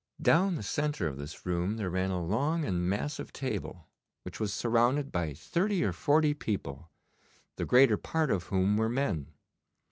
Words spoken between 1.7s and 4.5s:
there ran a long and massive table, which